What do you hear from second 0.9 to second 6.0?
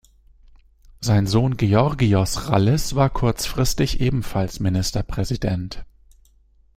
Sein Sohn Georgios Rallis war kurzfristig ebenfalls Ministerpräsident.